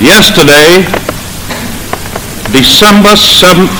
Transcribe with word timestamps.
Yesterday, 0.00 0.86
December 2.52 3.18
7th, 3.18 3.74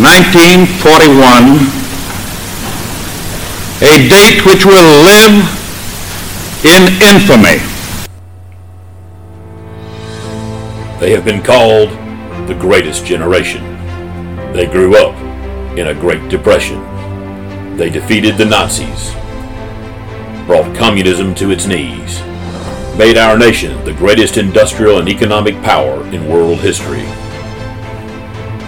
1941, 0.00 1.68
a 3.82 4.08
date 4.08 4.46
which 4.46 4.64
will 4.64 5.04
live 5.04 5.44
in 6.64 6.88
infamy. 7.04 7.60
They 10.98 11.10
have 11.12 11.24
been 11.26 11.42
called 11.42 11.90
the 12.48 12.54
greatest 12.58 13.04
generation. 13.04 13.62
They 14.54 14.64
grew 14.64 14.96
up 14.96 15.14
in 15.76 15.88
a 15.88 15.94
Great 15.94 16.30
Depression. 16.30 16.80
They 17.76 17.90
defeated 17.90 18.38
the 18.38 18.46
Nazis, 18.46 19.12
brought 20.46 20.74
communism 20.74 21.34
to 21.34 21.50
its 21.50 21.66
knees, 21.66 22.22
made 22.98 23.16
our 23.16 23.38
nation 23.38 23.82
the 23.84 23.94
greatest 23.94 24.36
industrial 24.38 24.98
and 24.98 25.08
economic 25.08 25.54
power 25.62 26.04
in 26.08 26.28
world 26.28 26.58
history, 26.58 27.04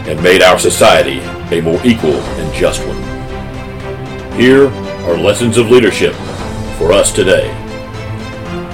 and 0.08 0.22
made 0.22 0.40
our 0.40 0.56
society 0.56 1.18
a 1.52 1.60
more 1.60 1.84
equal 1.84 2.14
and 2.14 2.54
just 2.54 2.80
one. 2.86 2.96
Here 4.38 4.68
are 5.08 5.18
lessons 5.18 5.58
of 5.58 5.68
leadership 5.68 6.14
for 6.78 6.92
us 6.92 7.12
today 7.12 7.48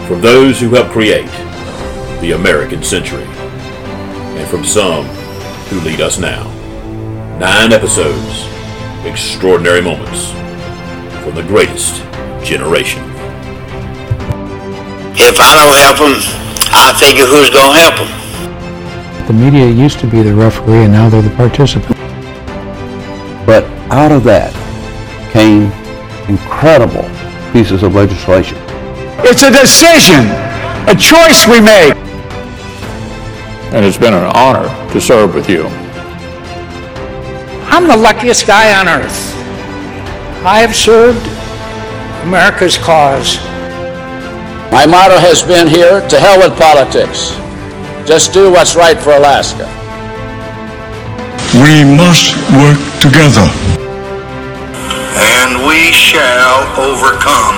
from 0.07 0.21
those 0.21 0.61
who 0.61 0.69
helped 0.69 0.91
create 0.91 1.25
the 2.21 2.33
American 2.33 2.83
century, 2.83 3.25
and 3.25 4.47
from 4.51 4.63
some 4.63 5.07
who 5.69 5.81
lead 5.81 6.03
us 6.03 6.19
now. 6.19 6.45
Nine 7.39 7.73
episodes, 7.73 8.45
extraordinary 9.07 9.81
moments 9.81 10.31
from 11.25 11.35
the 11.35 11.45
greatest 11.49 12.03
generation. 12.45 13.16
If 15.19 15.41
I 15.41 15.57
don't 15.57 15.77
help 15.81 15.97
them, 15.97 16.21
I 16.77 16.93
figure 17.01 17.25
who's 17.25 17.49
going 17.49 17.73
to 17.73 17.81
help 17.81 17.97
them. 17.97 19.27
The 19.27 19.33
media 19.33 19.67
used 19.67 19.99
to 20.01 20.07
be 20.07 20.21
the 20.21 20.35
referee 20.35 20.85
and 20.85 20.93
now 20.93 21.09
they're 21.09 21.23
the 21.23 21.35
participant. 21.37 21.97
But 23.47 23.65
out 23.91 24.13
of 24.13 24.25
that 24.25 24.53
came 25.33 25.73
incredible 26.29 27.09
pieces 27.53 27.83
of 27.83 27.95
legislation. 27.95 28.59
It's 29.25 29.43
a 29.43 29.51
decision, 29.51 30.27
a 30.87 30.95
choice 30.95 31.49
we 31.49 31.63
make. 31.63 31.97
And 33.73 33.87
it's 33.87 33.97
been 33.97 34.13
an 34.13 34.31
honor 34.35 34.69
to 34.93 35.01
serve 35.01 35.35
with 35.35 35.49
you. 35.49 35.65
I'm 37.73 37.89
the 37.89 37.97
luckiest 37.97 38.47
guy 38.47 38.79
on 38.79 38.87
earth. 38.87 39.35
I 40.45 40.59
have 40.61 40.77
served 40.77 41.27
America's 42.27 42.77
cause. 42.77 43.39
My 44.73 44.85
motto 44.85 45.17
has 45.19 45.43
been 45.43 45.69
here 45.69 46.07
to 46.09 46.19
hell 46.19 46.39
with 46.39 46.59
politics. 46.59 47.31
Just 48.07 48.33
do 48.33 48.51
what's 48.51 48.75
right 48.75 48.99
for 48.99 49.13
Alaska. 49.13 49.65
We 51.63 51.87
must 51.87 52.35
work 52.51 52.79
together. 52.99 53.47
And 55.17 55.65
we 55.67 55.93
shall 55.95 56.67
overcome. 56.77 57.57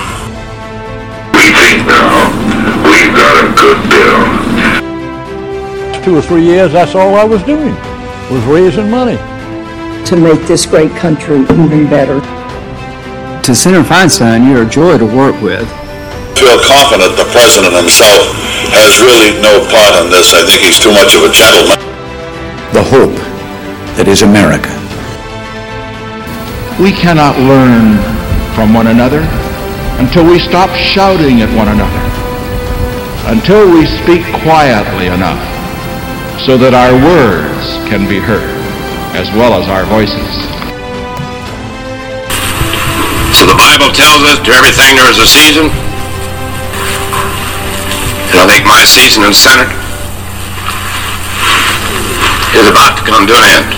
We 1.33 1.49
think 1.57 1.85
now 1.89 2.29
we've 2.85 3.13
got 3.17 3.41
a 3.41 3.49
good 3.57 3.79
bill. 3.89 4.21
Two 6.03 6.15
or 6.15 6.21
three 6.21 6.45
years, 6.45 6.71
that's 6.71 6.93
all 6.93 7.15
I 7.15 7.23
was 7.23 7.41
doing, 7.43 7.73
was 8.31 8.43
raising 8.45 8.89
money. 8.89 9.17
To 10.05 10.15
make 10.15 10.41
this 10.47 10.65
great 10.65 10.91
country 10.91 11.41
even 11.41 11.89
better. 11.89 12.21
To 13.43 13.55
Senator 13.55 13.83
Feinstein, 13.83 14.47
you're 14.47 14.63
a 14.63 14.69
joy 14.69 14.97
to 14.99 15.05
work 15.05 15.39
with 15.41 15.67
feel 16.37 16.59
confident 16.61 17.17
the 17.17 17.29
president 17.31 17.73
himself 17.73 18.21
has 18.75 19.01
really 19.01 19.33
no 19.41 19.65
part 19.73 19.97
in 19.97 20.11
this. 20.13 20.33
I 20.33 20.45
think 20.45 20.61
he's 20.61 20.77
too 20.77 20.93
much 20.93 21.15
of 21.17 21.25
a 21.25 21.31
gentleman. 21.33 21.79
The 22.73 22.85
hope 22.85 23.17
that 23.97 24.07
is 24.07 24.21
America. 24.21 24.69
We 26.77 26.93
cannot 26.93 27.35
learn 27.41 27.97
from 28.55 28.73
one 28.73 28.87
another 28.87 29.25
until 29.99 30.23
we 30.23 30.39
stop 30.39 30.69
shouting 30.77 31.41
at 31.41 31.51
one 31.57 31.67
another, 31.67 32.03
until 33.27 33.67
we 33.67 33.83
speak 33.99 34.23
quietly 34.45 35.11
enough 35.11 35.41
so 36.39 36.55
that 36.55 36.71
our 36.71 36.95
words 36.95 37.67
can 37.91 38.07
be 38.07 38.15
heard 38.15 38.55
as 39.17 39.27
well 39.35 39.59
as 39.59 39.67
our 39.67 39.83
voices. 39.91 40.31
So 43.35 43.43
the 43.43 43.59
Bible 43.59 43.91
tells 43.91 44.23
us 44.23 44.39
to 44.47 44.51
everything 44.55 44.95
there 44.95 45.11
is 45.11 45.19
a 45.19 45.27
season 45.27 45.88
and 48.29 48.37
I 48.37 48.45
think 48.45 48.65
my 48.65 48.85
season 48.85 49.25
in 49.25 49.33
Senate 49.33 49.69
is 52.53 52.69
about 52.69 52.97
to 52.97 53.03
come 53.03 53.25
to 53.25 53.33
an 53.33 53.45
end. 53.57 53.69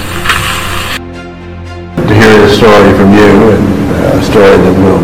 To 2.07 2.13
hear 2.13 2.35
the 2.35 2.51
story 2.51 2.91
from 2.99 3.15
you 3.15 3.31
and 3.55 3.63
a 4.11 4.23
story 4.27 4.57
that 4.59 4.75
will 4.83 4.99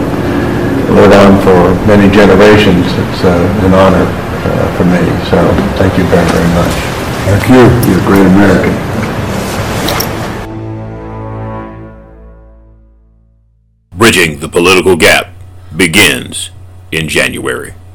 live 1.00 1.14
on 1.16 1.40
for 1.48 1.72
many 1.88 2.12
generations, 2.12 2.84
it's 2.92 3.24
uh, 3.24 3.64
an 3.64 3.74
honor 3.74 4.04
uh, 4.04 4.68
for 4.76 4.84
me. 4.84 5.00
So 5.32 5.40
thank 5.80 5.98
you 5.98 6.04
very, 6.12 6.28
very 6.28 6.52
much. 6.52 6.76
Thank 7.28 7.48
you. 7.48 7.64
You're 7.88 8.04
a 8.04 8.08
great 8.08 8.28
American. 8.28 8.76
Bridging 13.96 14.40
the 14.40 14.50
political 14.50 14.98
gap 14.98 15.34
begins 15.76 16.52
in 16.92 17.08
January. 17.08 17.78